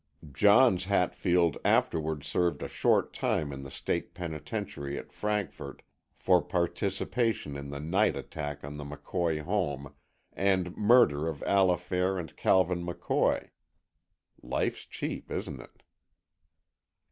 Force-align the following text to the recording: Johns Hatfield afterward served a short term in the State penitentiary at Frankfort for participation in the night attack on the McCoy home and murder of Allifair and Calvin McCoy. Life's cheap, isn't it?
Johns 0.33 0.85
Hatfield 0.85 1.59
afterward 1.63 2.23
served 2.23 2.63
a 2.63 2.67
short 2.67 3.13
term 3.13 3.53
in 3.53 3.61
the 3.61 3.69
State 3.69 4.15
penitentiary 4.15 4.97
at 4.97 5.11
Frankfort 5.11 5.83
for 6.15 6.41
participation 6.41 7.55
in 7.55 7.69
the 7.69 7.79
night 7.79 8.15
attack 8.15 8.63
on 8.63 8.77
the 8.77 8.83
McCoy 8.83 9.43
home 9.43 9.93
and 10.33 10.75
murder 10.75 11.27
of 11.27 11.43
Allifair 11.43 12.17
and 12.19 12.35
Calvin 12.35 12.83
McCoy. 12.83 13.49
Life's 14.41 14.85
cheap, 14.85 15.29
isn't 15.29 15.61
it? 15.61 15.83